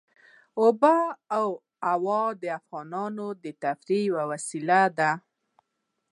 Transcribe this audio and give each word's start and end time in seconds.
آب 0.65 0.83
وهوا 1.81 2.23
د 2.41 2.43
افغانانو 2.59 3.27
د 3.43 3.45
تفریح 3.63 4.01
یوه 4.09 4.23
وسیله 4.31 4.79
ده. 4.97 5.11